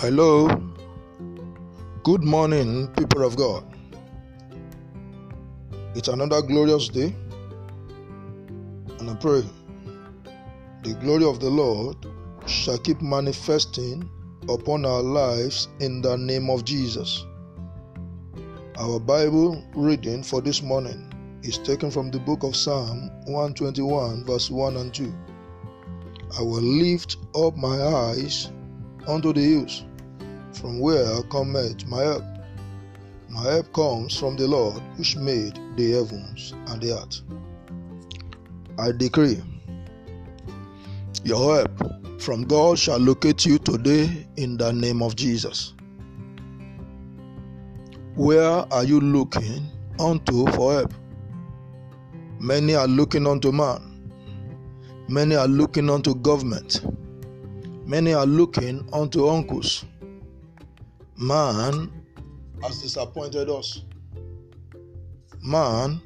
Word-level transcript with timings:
Hello. 0.00 0.48
Good 2.04 2.24
morning, 2.24 2.88
people 2.96 3.22
of 3.22 3.36
God. 3.36 3.62
It's 5.94 6.08
another 6.08 6.40
glorious 6.40 6.88
day, 6.88 7.14
and 8.98 9.10
I 9.10 9.14
pray 9.16 9.42
the 10.84 10.94
glory 11.02 11.24
of 11.24 11.40
the 11.40 11.50
Lord 11.50 11.98
shall 12.46 12.78
keep 12.78 13.02
manifesting 13.02 14.08
upon 14.48 14.86
our 14.86 15.02
lives 15.02 15.68
in 15.80 16.00
the 16.00 16.16
name 16.16 16.48
of 16.48 16.64
Jesus. 16.64 17.26
Our 18.78 18.98
Bible 18.98 19.62
reading 19.74 20.22
for 20.22 20.40
this 20.40 20.62
morning 20.62 21.12
is 21.42 21.58
taken 21.58 21.90
from 21.90 22.10
the 22.10 22.20
book 22.20 22.42
of 22.42 22.56
Psalm 22.56 23.10
121, 23.26 24.24
verse 24.24 24.50
1 24.50 24.78
and 24.78 24.94
2. 24.94 25.12
I 26.38 26.40
will 26.40 26.62
lift 26.62 27.18
up 27.34 27.54
my 27.58 27.82
eyes 27.82 28.50
unto 29.06 29.32
the 29.32 29.40
hills, 29.40 29.84
from 30.52 30.80
where 30.80 31.22
cometh 31.24 31.86
my 31.86 32.02
help. 32.02 32.24
My 33.28 33.42
help 33.42 33.72
comes 33.72 34.18
from 34.18 34.36
the 34.36 34.48
Lord 34.48 34.82
which 34.96 35.16
made 35.16 35.58
the 35.76 35.92
heavens 35.92 36.54
and 36.68 36.82
the 36.82 36.98
earth. 36.98 37.20
I 38.78 38.92
decree 38.92 39.42
your 41.22 41.56
help 41.56 42.20
from 42.20 42.44
God 42.44 42.78
shall 42.78 42.98
locate 42.98 43.44
you 43.46 43.58
today 43.58 44.26
in 44.36 44.56
the 44.56 44.72
name 44.72 45.02
of 45.02 45.16
Jesus. 45.16 45.74
Where 48.14 48.64
are 48.72 48.84
you 48.84 49.00
looking 49.00 49.66
unto 49.98 50.46
for 50.52 50.72
help? 50.74 50.94
Many 52.38 52.74
are 52.74 52.88
looking 52.88 53.26
unto 53.26 53.52
man. 53.52 53.90
Many 55.08 55.36
are 55.36 55.48
looking 55.48 55.90
unto 55.90 56.14
government. 56.14 56.80
Many 57.86 58.14
are 58.14 58.26
looking 58.26 58.88
unto 58.92 59.28
uncles. 59.28 59.84
Man 61.22 61.92
has 62.62 62.80
disappointed 62.80 63.50
us. 63.50 63.82
Man 65.42 66.00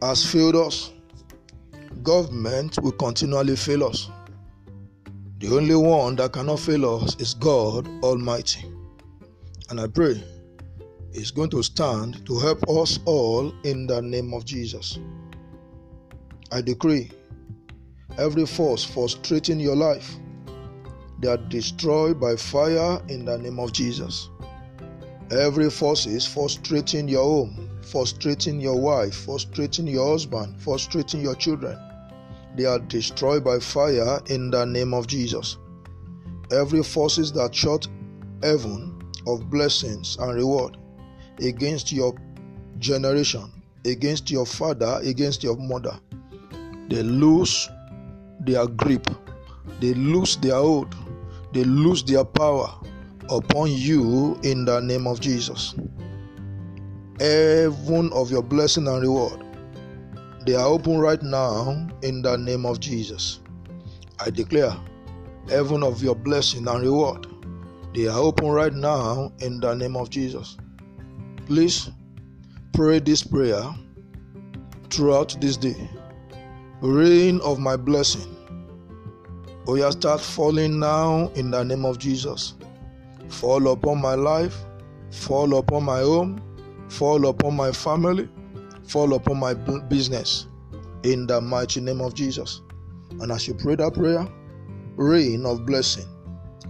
has 0.00 0.24
failed 0.24 0.54
us. 0.54 0.92
Government 2.04 2.78
will 2.80 2.92
continually 2.92 3.56
fail 3.56 3.82
us. 3.82 4.08
The 5.40 5.48
only 5.48 5.74
one 5.74 6.14
that 6.14 6.34
cannot 6.34 6.60
fail 6.60 6.94
us 7.02 7.16
is 7.16 7.34
God 7.34 7.88
Almighty. 8.04 8.64
And 9.68 9.80
I 9.80 9.88
pray 9.88 10.22
He's 11.12 11.32
going 11.32 11.50
to 11.50 11.62
stand 11.64 12.24
to 12.26 12.38
help 12.38 12.62
us 12.68 13.00
all 13.04 13.52
in 13.64 13.88
the 13.88 14.00
name 14.00 14.32
of 14.32 14.44
Jesus. 14.44 14.96
I 16.52 16.60
decree 16.60 17.10
every 18.16 18.46
force 18.46 18.84
frustrating 18.84 19.58
your 19.58 19.74
life, 19.74 20.14
they 21.18 21.26
are 21.26 21.36
destroyed 21.36 22.20
by 22.20 22.36
fire 22.36 23.02
in 23.08 23.24
the 23.24 23.38
name 23.38 23.58
of 23.58 23.72
Jesus. 23.72 24.28
Every 25.32 25.70
force 25.70 26.04
is 26.04 26.26
frustrating 26.26 27.08
your 27.08 27.24
home, 27.24 27.70
frustrating 27.80 28.60
your 28.60 28.78
wife, 28.78 29.14
frustrating 29.14 29.86
your 29.86 30.10
husband, 30.10 30.60
frustrating 30.60 31.22
your 31.22 31.34
children. 31.36 31.78
They 32.54 32.66
are 32.66 32.78
destroyed 32.78 33.42
by 33.42 33.58
fire 33.60 34.20
in 34.26 34.50
the 34.50 34.66
name 34.66 34.92
of 34.92 35.06
Jesus. 35.06 35.56
Every 36.50 36.82
forces 36.82 37.32
that 37.32 37.54
shut 37.54 37.88
heaven 38.42 39.00
of 39.26 39.48
blessings 39.48 40.18
and 40.20 40.34
reward 40.34 40.76
against 41.40 41.92
your 41.92 42.14
generation, 42.78 43.50
against 43.86 44.30
your 44.30 44.44
father, 44.44 45.00
against 45.02 45.42
your 45.42 45.56
mother, 45.56 45.98
they 46.90 47.02
lose 47.02 47.70
their 48.40 48.66
grip, 48.66 49.06
they 49.80 49.94
lose 49.94 50.36
their 50.36 50.56
hold, 50.56 50.94
they 51.54 51.64
lose 51.64 52.02
their 52.02 52.26
power 52.26 52.74
upon 53.36 53.72
you 53.72 54.38
in 54.42 54.64
the 54.64 54.80
name 54.80 55.06
of 55.06 55.20
Jesus. 55.20 55.74
Heaven 57.18 58.10
of 58.12 58.30
your 58.30 58.42
blessing 58.42 58.86
and 58.88 59.02
reward, 59.02 59.44
they 60.46 60.54
are 60.54 60.66
open 60.66 60.98
right 60.98 61.22
now 61.22 61.88
in 62.02 62.22
the 62.22 62.36
name 62.36 62.66
of 62.66 62.80
Jesus. 62.80 63.40
I 64.18 64.30
declare, 64.30 64.76
heaven 65.48 65.82
of 65.82 66.02
your 66.02 66.14
blessing 66.14 66.68
and 66.68 66.82
reward, 66.82 67.26
they 67.94 68.06
are 68.06 68.18
open 68.18 68.48
right 68.48 68.72
now 68.72 69.32
in 69.40 69.60
the 69.60 69.74
name 69.74 69.96
of 69.96 70.10
Jesus. 70.10 70.56
Please 71.46 71.90
pray 72.72 72.98
this 72.98 73.22
prayer 73.22 73.62
throughout 74.90 75.40
this 75.40 75.56
day. 75.56 75.88
Rain 76.80 77.40
of 77.40 77.58
my 77.58 77.76
blessing. 77.76 78.36
Oh, 79.66 79.76
yeah, 79.76 79.90
start 79.90 80.20
falling 80.20 80.78
now 80.78 81.28
in 81.34 81.50
the 81.50 81.62
name 81.62 81.84
of 81.84 81.98
Jesus. 81.98 82.54
Fall 83.32 83.72
upon 83.72 84.00
my 84.00 84.14
life, 84.14 84.56
fall 85.10 85.56
upon 85.58 85.84
my 85.84 86.00
home, 86.00 86.40
fall 86.88 87.26
upon 87.26 87.56
my 87.56 87.72
family, 87.72 88.28
fall 88.86 89.14
upon 89.14 89.38
my 89.38 89.54
business 89.54 90.46
in 91.02 91.26
the 91.26 91.40
mighty 91.40 91.80
name 91.80 92.00
of 92.00 92.14
Jesus. 92.14 92.60
And 93.20 93.32
as 93.32 93.48
you 93.48 93.54
pray 93.54 93.74
that 93.76 93.94
prayer, 93.94 94.26
rain 94.96 95.44
of 95.46 95.66
blessing 95.66 96.06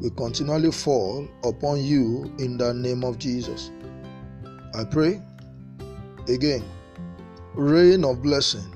will 0.00 0.10
continually 0.10 0.70
fall 0.70 1.28
upon 1.42 1.82
you 1.82 2.32
in 2.38 2.56
the 2.56 2.72
name 2.72 3.04
of 3.04 3.18
Jesus. 3.18 3.70
I 4.74 4.84
pray 4.84 5.20
again, 6.28 6.64
rain 7.54 8.04
of 8.04 8.22
blessing 8.22 8.74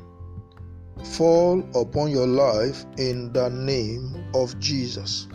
fall 1.04 1.60
upon 1.74 2.10
your 2.10 2.26
life 2.26 2.84
in 2.96 3.32
the 3.32 3.48
name 3.50 4.30
of 4.34 4.58
Jesus. 4.58 5.28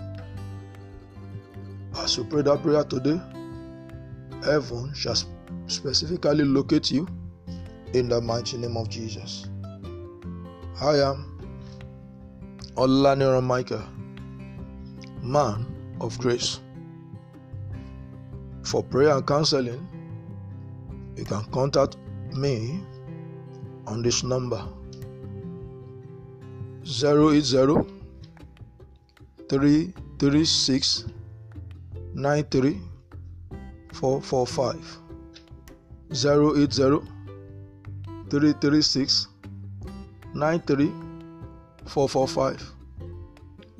As 2.14 2.18
you 2.18 2.26
pray 2.26 2.44
that 2.44 2.62
prayer 2.62 2.84
today, 2.84 3.20
heaven 4.44 4.94
shall 4.94 5.16
specifically 5.66 6.44
locate 6.44 6.92
you 6.92 7.08
in 7.96 8.08
the 8.08 8.22
mighty 8.22 8.56
name 8.56 8.78
of 8.78 8.88
Jesus. 8.88 9.50
I 10.80 10.98
am 11.00 11.40
Olaniran 12.76 13.44
Michael, 13.44 13.82
man 15.24 15.66
of 16.02 16.16
grace. 16.20 16.60
For 18.62 18.84
prayer 18.84 19.18
and 19.18 19.26
counseling, 19.26 19.84
you 21.16 21.26
can 21.26 21.44
contact 21.46 21.98
me 22.32 22.80
on 23.88 24.04
this 24.04 24.22
number 24.22 24.64
080 26.84 27.42
336 29.50 31.06
nine 32.14 32.44
three 32.46 32.80
four 33.92 34.22
four 34.22 34.46
five 34.46 34.86
zero 36.14 36.56
eight 36.58 36.72
zero 36.72 37.04
three 38.30 38.54
three 38.62 38.82
six 38.82 39.28
nine 40.34 40.60
three 40.62 40.92
four 41.88 42.08
four 42.08 42.28
five 42.28 42.62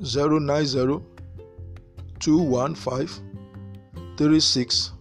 zero 0.02 0.38
nine 0.38 0.66
zero 0.66 1.04
two 2.18 2.38
one 2.38 2.74
five 2.74 3.12
three 4.16 4.40
six 4.40 4.92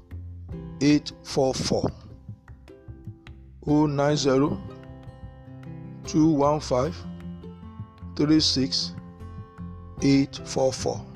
eight 0.81 1.11
four 1.23 1.53
four 1.53 1.89
o 3.65 3.85
nine 3.85 4.15
zero 4.15 4.61
two 6.05 6.27
one 6.27 6.59
five 6.59 6.95
three 8.15 8.39
six 8.39 8.93
eight 10.01 10.39
four 10.45 10.71
four. 10.71 11.12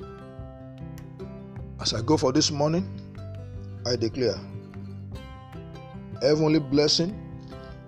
As 1.80 1.94
I 1.94 2.02
go 2.02 2.18
for 2.18 2.32
this 2.32 2.52
morning, 2.52 2.86
I 3.86 3.96
declare 3.96 4.36
heavenly 6.22 6.60
blessing 6.60 7.24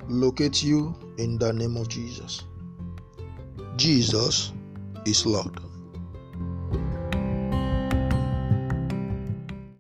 locate 0.07 0.63
you 0.63 0.95
in 1.17 1.37
the 1.37 1.51
name 1.51 1.77
of 1.77 1.87
Jesus. 1.89 2.43
Jesus 3.75 4.53
is 5.05 5.25
Lord. 5.25 5.68